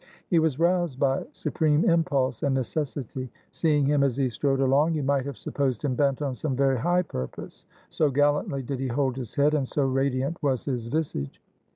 [0.31, 5.03] He was roused by supreme impulse and necessity; seeing him as he strode along, you
[5.03, 9.15] might have supposed him bent on some very high purpose, so gallantly did he hold
[9.15, 11.39] his head, and so radiant was his visage.